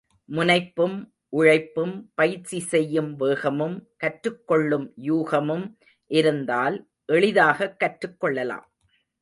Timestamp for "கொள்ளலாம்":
8.19-8.71